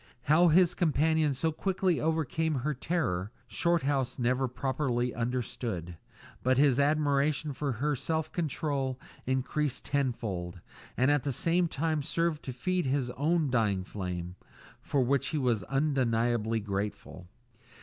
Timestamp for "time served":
11.67-12.41